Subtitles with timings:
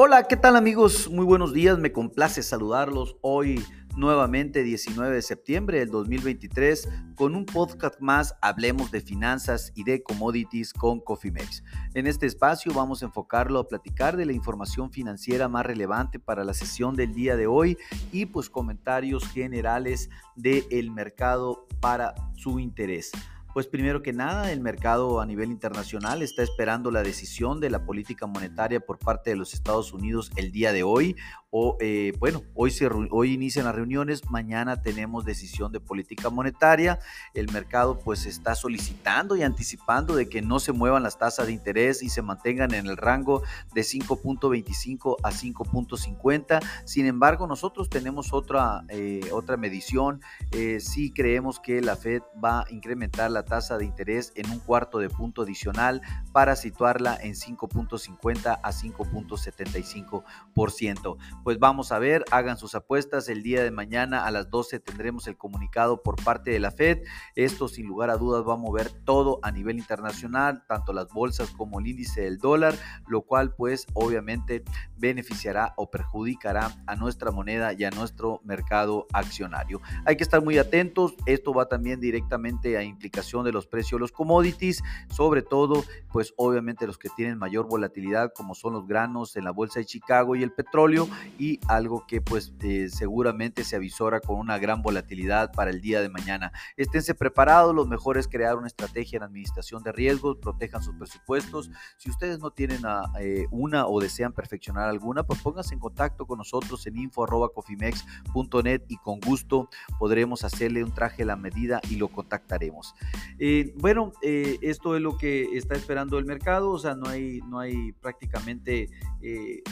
[0.00, 1.10] Hola, ¿qué tal amigos?
[1.10, 3.64] Muy buenos días, me complace saludarlos hoy
[3.96, 10.04] nuevamente 19 de septiembre del 2023 con un podcast más Hablemos de finanzas y de
[10.04, 11.64] commodities con Cofimex.
[11.94, 16.44] En este espacio vamos a enfocarlo a platicar de la información financiera más relevante para
[16.44, 17.76] la sesión del día de hoy
[18.12, 23.10] y pues comentarios generales del mercado para su interés.
[23.54, 27.84] Pues primero que nada, el mercado a nivel internacional está esperando la decisión de la
[27.84, 31.16] política monetaria por parte de los Estados Unidos el día de hoy
[31.50, 32.70] o eh, bueno, hoy,
[33.10, 36.98] hoy inician las reuniones, mañana tenemos decisión de política monetaria,
[37.32, 41.52] el mercado pues está solicitando y anticipando de que no se muevan las tasas de
[41.52, 48.34] interés y se mantengan en el rango de 5.25 a 5.50, sin embargo nosotros tenemos
[48.34, 50.20] otra, eh, otra medición,
[50.52, 54.58] eh, si creemos que la Fed va a incrementar la tasa de interés en un
[54.58, 56.02] cuarto de punto adicional
[56.32, 61.16] para situarla en 5.50 a 5.75%
[61.48, 63.30] pues vamos a ver, hagan sus apuestas.
[63.30, 67.04] El día de mañana a las 12 tendremos el comunicado por parte de la Fed.
[67.36, 71.48] Esto sin lugar a dudas va a mover todo a nivel internacional, tanto las bolsas
[71.48, 72.74] como el índice del dólar,
[73.06, 74.62] lo cual pues obviamente
[74.98, 79.80] beneficiará o perjudicará a nuestra moneda y a nuestro mercado accionario.
[80.04, 84.00] Hay que estar muy atentos, esto va también directamente a implicación de los precios de
[84.00, 85.82] los commodities, sobre todo
[86.12, 89.86] pues obviamente los que tienen mayor volatilidad como son los granos en la bolsa de
[89.86, 91.08] Chicago y el petróleo
[91.38, 96.00] y algo que pues eh, seguramente se avisora con una gran volatilidad para el día
[96.00, 96.52] de mañana.
[96.76, 101.70] Esténse preparados, lo mejor es crear una estrategia en administración de riesgos, protejan sus presupuestos.
[101.96, 102.82] Si ustedes no tienen
[103.20, 108.96] eh, una o desean perfeccionar alguna, pues pónganse en contacto con nosotros en info.cofimex.net y
[108.96, 112.94] con gusto podremos hacerle un traje a la medida y lo contactaremos.
[113.38, 117.60] Eh, bueno, esto es lo que está esperando el mercado, o sea, no hay, no
[117.60, 118.90] hay prácticamente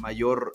[0.00, 0.52] mayor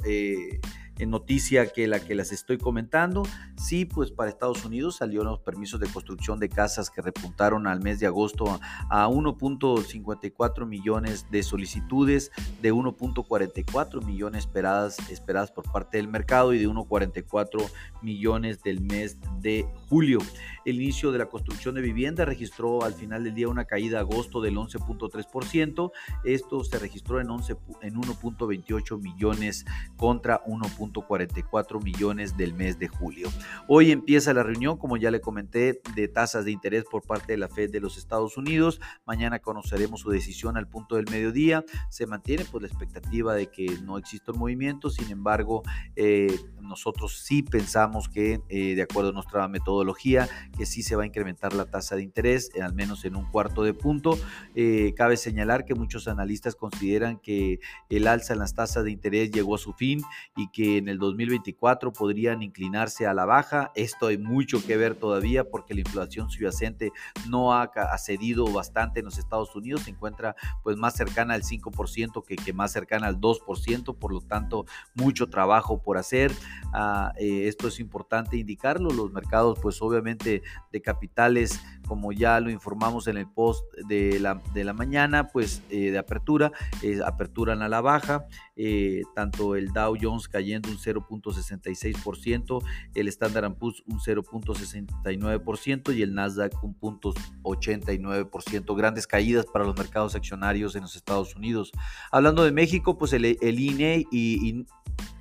[1.06, 3.24] noticia que la que las estoy comentando.
[3.66, 7.82] Sí, pues para Estados Unidos salieron los permisos de construcción de casas que repuntaron al
[7.82, 8.60] mes de agosto
[8.92, 12.32] a 1.54 millones de solicitudes,
[12.62, 17.68] de 1.44 millones esperadas, esperadas por parte del mercado y de 1.44
[18.04, 20.20] millones del mes de julio.
[20.64, 24.42] El inicio de la construcción de vivienda registró al final del día una caída agosto
[24.42, 25.92] del 11.3%.
[26.24, 29.66] Esto se registró en, 11, en 1.28 millones
[29.98, 33.30] contra 1.44 millones del mes de julio.
[33.68, 37.38] Hoy empieza la reunión, como ya le comenté, de tasas de interés por parte de
[37.38, 38.80] la Fed de los Estados Unidos.
[39.06, 41.64] Mañana conoceremos su decisión al punto del mediodía.
[41.90, 45.64] Se mantiene pues la expectativa de que no exista un movimiento, sin embargo,
[45.96, 50.28] eh, nosotros sí pensamos que, eh, de acuerdo a nuestra metodología,
[50.58, 53.64] que sí se va a incrementar la tasa de interés, al menos en un cuarto
[53.64, 54.18] de punto.
[54.56, 59.32] Eh, cabe señalar que muchos analistas consideran que el alza en las tasas de interés
[59.32, 60.02] llegó a su fin
[60.36, 63.35] y que en el 2024 podrían inclinarse a la baja.
[63.76, 66.92] Esto hay mucho que ver todavía porque la inflación subyacente
[67.28, 72.24] no ha, cedido bastante en los Estados Unidos, se encuentra pues más cercana al 5%
[72.24, 76.32] que, que más cercana al 2%, por lo tanto mucho trabajo por hacer.
[76.74, 80.42] Ah, eh, esto es importante indicarlo, los mercados pues obviamente
[80.72, 85.62] de capitales, como ya lo informamos en el post de la, de la mañana, pues
[85.70, 88.26] eh, de apertura, eh, aperturan a la baja,
[88.56, 96.14] eh, tanto el Dow Jones cayendo un 0.66%, el Standard Poor's un 0.69% y el
[96.14, 98.76] Nasdaq un 0.89%.
[98.76, 101.72] Grandes caídas para los mercados accionarios en los Estados Unidos.
[102.12, 104.66] Hablando de México, pues el, el INE y,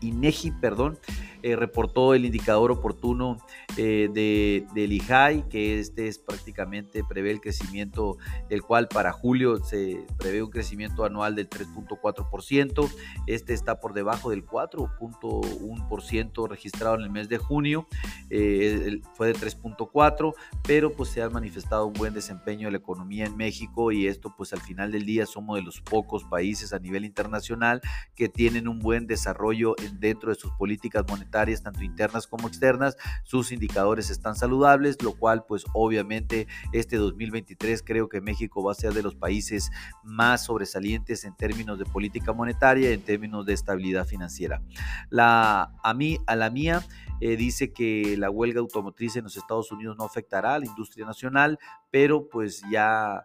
[0.01, 0.99] INEGI, perdón,
[1.43, 3.37] eh, reportó el indicador oportuno
[3.77, 8.17] eh, de, del IJAI, que este es prácticamente, prevé el crecimiento,
[8.49, 12.91] el cual para julio se prevé un crecimiento anual del 3.4%,
[13.27, 17.89] este está por debajo del 4.1% registrado en el mes de junio,
[18.31, 20.33] eh, fue de 3.4%,
[20.67, 24.35] pero pues se ha manifestado un buen desempeño de la economía en México y esto
[24.35, 27.83] pues al final del día somos de los pocos países a nivel internacional
[28.15, 33.53] que tienen un buen desarrollo dentro de sus políticas monetarias tanto internas como externas, sus
[33.53, 38.95] indicadores están saludables, lo cual pues obviamente este 2023 creo que México va a ser
[38.95, 39.71] de los países
[40.03, 44.63] más sobresalientes en términos de política monetaria, en términos de estabilidad financiera.
[45.11, 46.83] La, a mí, a la mía,
[47.21, 51.59] eh, dice que la huelga automotriz en los Estados Unidos no afectará industria nacional,
[51.91, 53.23] pero pues ya,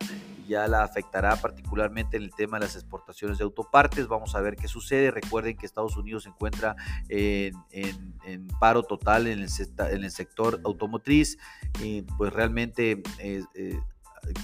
[0.47, 4.07] ya la afectará particularmente en el tema de las exportaciones de autopartes.
[4.07, 5.11] Vamos a ver qué sucede.
[5.11, 6.75] Recuerden que Estados Unidos se encuentra
[7.09, 11.37] en, paro total en el, sector automotriz.
[12.17, 13.03] pues realmente...
[13.19, 13.79] Eh,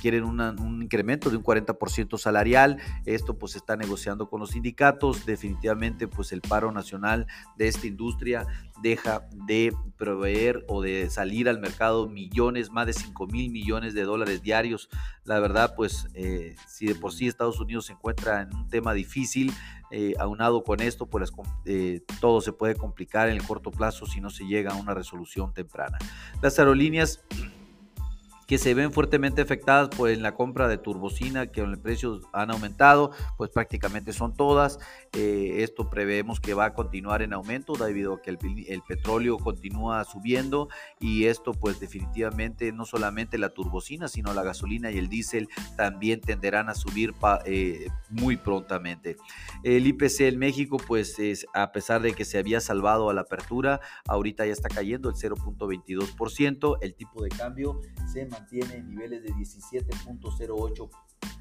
[0.02, 2.78] quieren un incremento de un 40% salarial.
[3.06, 5.26] Esto pues se está negociando con los sindicatos.
[5.26, 7.28] Definitivamente pues el paro nacional
[7.58, 8.46] de esta industria
[8.82, 14.04] deja de proveer o de salir al mercado millones, más de 5 mil millones de
[14.04, 14.90] dólares diarios.
[15.24, 18.94] La verdad pues eh, si de por sí Estados Unidos se encuentra en un tema
[18.94, 19.54] difícil,
[19.92, 21.32] eh, aunado con esto, pues
[21.66, 24.94] eh, todo se puede complicar en el corto plazo si no se llega a una
[24.94, 25.98] resolución temprana.
[26.42, 27.24] Las aerolíneas
[28.48, 32.52] que se ven fuertemente afectadas por pues, la compra de turbocina, que los precios han
[32.52, 34.80] aumentado, pues prácticamente son todas.
[35.14, 38.38] Eh, esto prevemos que va a continuar en aumento debido a que el,
[38.88, 40.70] petróleo continúa subiendo
[41.00, 46.22] y esto pues definitivamente no solamente la turbocina, sino la gasolina y el diésel también
[46.22, 47.14] tenderán a subir
[47.46, 49.16] eh, muy prontamente.
[49.64, 53.22] El IPC en México pues es, a pesar de que se había salvado a la
[53.22, 57.82] apertura, ahorita ya está cayendo el 0.22%, el tipo de cambio
[58.12, 60.90] se mantiene en niveles de 17.08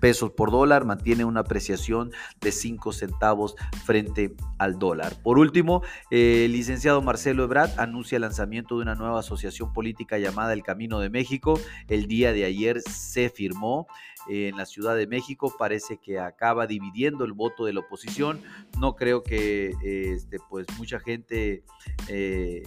[0.00, 5.14] pesos por dólar, mantiene una apreciación de 5 centavos frente al dólar.
[5.22, 10.52] Por último, el licenciado Marcelo Ebrard anuncia el lanzamiento de una nueva asociación política llamada
[10.52, 11.58] El Camino de México.
[11.88, 13.86] El día de ayer se firmó
[14.28, 15.54] en la Ciudad de México.
[15.58, 18.40] Parece que acaba dividiendo el voto de la oposición.
[18.78, 21.64] No creo que este, pues mucha gente
[22.08, 22.62] eh,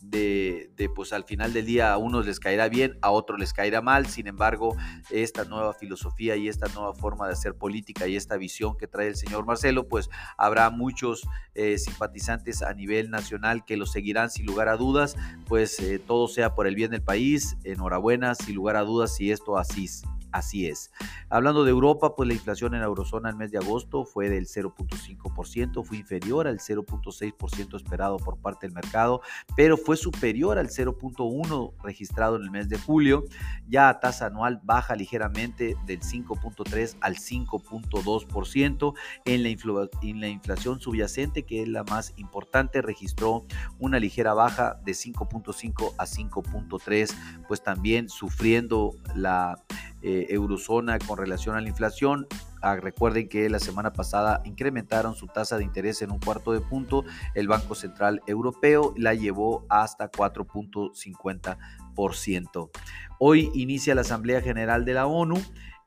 [0.00, 3.80] de, pues al final del día a unos les caerá bien, a otros les caerá
[3.80, 4.06] mal.
[4.06, 4.76] Sin embargo,
[5.10, 9.08] esta nueva filosofía y esta nueva forma de hacer política y esta visión que trae
[9.08, 14.46] el señor Marcelo, pues habrá muchos eh, simpatizantes a nivel nacional que lo seguirán sin
[14.46, 15.16] lugar a dudas,
[15.46, 17.56] pues eh, todo sea por el bien del país.
[17.64, 19.88] Enhorabuena, sin lugar a dudas, si esto así
[20.32, 20.90] Así es.
[21.30, 24.46] Hablando de Europa, pues la inflación en la eurozona el mes de agosto fue del
[24.46, 29.22] 0.5%, fue inferior al 0.6% esperado por parte del mercado,
[29.56, 33.24] pero fue superior al 0.1% registrado en el mes de julio.
[33.68, 38.94] Ya a tasa anual baja ligeramente del 5.3 al 5.2%.
[39.24, 43.46] En en la inflación subyacente, que es la más importante, registró
[43.78, 47.14] una ligera baja de 5.5 a 5.3,
[47.46, 49.58] pues también sufriendo la
[50.02, 52.26] eh, eurozona con relación a la inflación.
[52.62, 56.60] Ah, recuerden que la semana pasada incrementaron su tasa de interés en un cuarto de
[56.60, 57.04] punto.
[57.34, 62.70] El Banco Central Europeo la llevó hasta 4.50%.
[63.18, 65.36] Hoy inicia la Asamblea General de la ONU.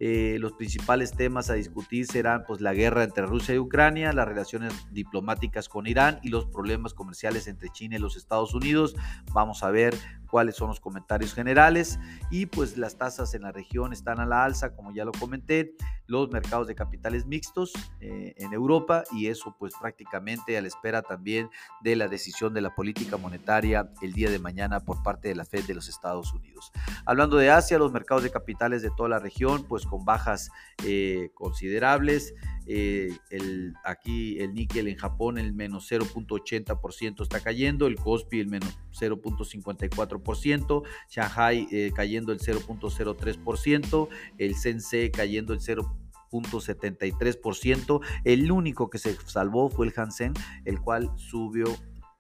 [0.04, 4.28] Eh, los principales temas a discutir serán pues, la guerra entre Rusia y Ucrania, las
[4.28, 8.96] relaciones diplomáticas con Irán y los problemas comerciales entre China y los Estados Unidos.
[9.32, 9.94] Vamos a ver
[10.32, 12.00] cuáles son los comentarios generales
[12.32, 15.76] y pues las tasas en la región están a la alza, como ya lo comenté,
[16.08, 21.02] los mercados de capitales mixtos eh, en Europa y eso pues prácticamente a la espera
[21.02, 21.50] también
[21.82, 25.46] de la decisión de la política monetaria el día de mañana por parte de la
[25.46, 26.72] Fed de los Estados Unidos.
[27.06, 30.50] Hablando de Asia, los mercados de capitales de toda la región pues con bajas
[30.86, 32.34] eh, considerables.
[32.68, 38.48] Eh, el, aquí el níquel en Japón el menos 0.80% está cayendo, el Kospi el
[38.48, 49.00] menos 0.54%, Shanghai eh, cayendo el 0.03%, el Sense cayendo el 0.73%, el único que
[49.00, 50.34] se salvó fue el Hansen,
[50.66, 51.66] el cual subió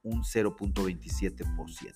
[0.03, 1.93] un 0.27%.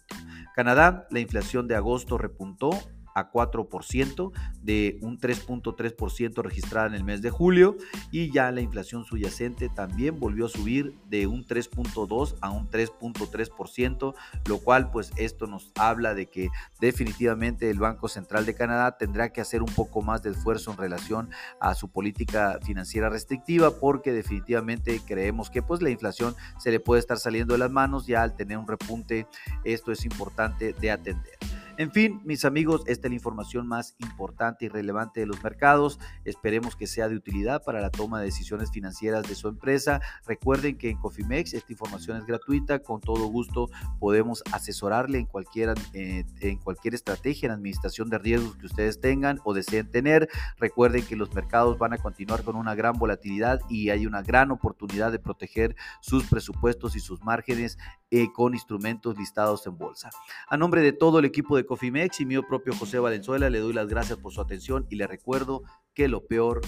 [0.55, 2.69] Canadá, la inflación de agosto repuntó
[3.15, 4.31] a 4%
[4.61, 7.77] de un 3.3% registrada en el mes de julio
[8.11, 14.13] y ya la inflación subyacente también volvió a subir de un 3.2 a un 3.3%,
[14.47, 19.31] lo cual pues esto nos habla de que definitivamente el Banco Central de Canadá tendrá
[19.31, 21.29] que hacer un poco más de esfuerzo en relación
[21.59, 26.99] a su política financiera restrictiva porque definitivamente creemos que pues la inflación se le puede
[26.99, 29.27] estar saliendo de las manos ya al tener un repunte,
[29.63, 31.54] esto es importante de atender.
[31.77, 35.99] En fin, mis amigos, esta es la información más importante y relevante de los mercados.
[36.23, 39.99] Esperemos que sea de utilidad para la toma de decisiones financieras de su empresa.
[40.25, 42.79] Recuerden que en Cofimex esta información es gratuita.
[42.79, 48.55] Con todo gusto podemos asesorarle en cualquier, eh, en cualquier estrategia en administración de riesgos
[48.55, 50.29] que ustedes tengan o deseen tener.
[50.57, 54.51] Recuerden que los mercados van a continuar con una gran volatilidad y hay una gran
[54.51, 57.77] oportunidad de proteger sus presupuestos y sus márgenes
[58.15, 60.09] eh, con instrumentos listados en bolsa.
[60.47, 63.73] A nombre de todo el equipo de Cofimex y mío propio José Valenzuela, le doy
[63.73, 66.61] las gracias por su atención y le recuerdo que lo peor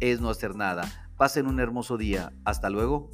[0.00, 1.10] es no hacer nada.
[1.18, 2.32] Pasen un hermoso día.
[2.46, 3.10] Hasta luego.